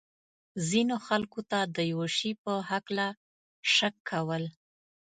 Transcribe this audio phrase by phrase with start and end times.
[0.69, 3.07] ځینو خلکو ته د یو شي په هکله
[3.75, 4.43] شک کول.